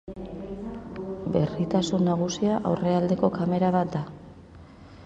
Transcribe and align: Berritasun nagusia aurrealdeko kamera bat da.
Berritasun 1.35 2.09
nagusia 2.09 2.57
aurrealdeko 2.71 3.31
kamera 3.39 3.73
bat 3.79 3.95
da. 3.99 4.05